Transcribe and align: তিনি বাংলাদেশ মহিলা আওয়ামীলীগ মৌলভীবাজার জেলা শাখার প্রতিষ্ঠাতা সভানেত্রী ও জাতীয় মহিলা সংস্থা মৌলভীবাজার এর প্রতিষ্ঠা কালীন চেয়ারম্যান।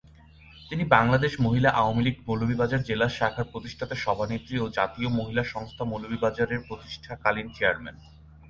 তিনি 0.69 0.83
বাংলাদেশ 0.95 1.33
মহিলা 1.45 1.69
আওয়ামীলীগ 1.71 2.15
মৌলভীবাজার 2.27 2.81
জেলা 2.89 3.07
শাখার 3.17 3.45
প্রতিষ্ঠাতা 3.51 3.95
সভানেত্রী 4.05 4.55
ও 4.59 4.65
জাতীয় 4.77 5.09
মহিলা 5.19 5.43
সংস্থা 5.53 5.83
মৌলভীবাজার 5.91 6.49
এর 6.55 6.61
প্রতিষ্ঠা 6.69 7.11
কালীন 7.23 7.47
চেয়ারম্যান। 7.57 7.97